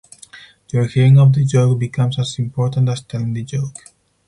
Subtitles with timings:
[0.73, 3.77] Your hearing of the joke becomes as important as telling the joke.